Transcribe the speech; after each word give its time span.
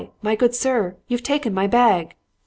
My 0.23 0.35
good 0.35 0.55
sir! 0.55 0.95
You've 1.07 1.21
taken 1.21 1.53
my 1.53 1.67
bag.' 1.67 2.15